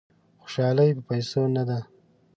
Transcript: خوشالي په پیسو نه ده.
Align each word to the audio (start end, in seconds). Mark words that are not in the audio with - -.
خوشالي 0.41 0.87
په 0.95 1.01
پیسو 1.09 1.41
نه 1.55 1.63
ده. 1.69 1.79